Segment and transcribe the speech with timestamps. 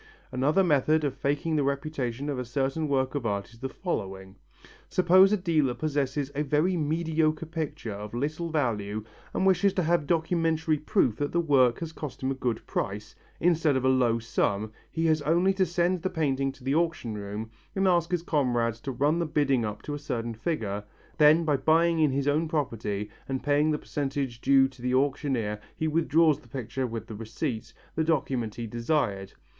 [0.31, 4.35] Another method of faking the reputation of a certain work of art is the following.
[4.89, 10.07] Suppose a dealer possesses a very mediocre picture of little value and wishes to have
[10.07, 14.17] documentary proof that the work has cost him a good price, instead of a low
[14.17, 18.23] sum, he has only to send the painting to the auction room and ask his
[18.23, 20.83] comrades to run the bidding up to a certain figure,
[21.19, 25.59] then by buying in his own property and paying the percentage due to the auctioneer
[25.75, 29.33] he withdraws the picture with the receipt, the document he desired.